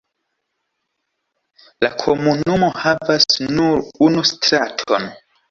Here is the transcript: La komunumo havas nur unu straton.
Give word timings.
La 1.87 1.91
komunumo 1.99 2.71
havas 2.79 3.29
nur 3.53 3.85
unu 4.09 4.27
straton. 4.33 5.09